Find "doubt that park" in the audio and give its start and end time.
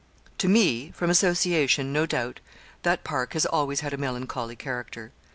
2.07-3.33